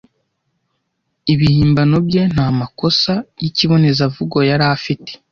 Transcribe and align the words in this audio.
Ibihimbano 1.33 1.97
bye 2.07 2.23
nta 2.33 2.47
makosa 2.59 3.13
yikibonezamvugo 3.41 4.37
yari 4.49 4.65
afite. 4.75 5.11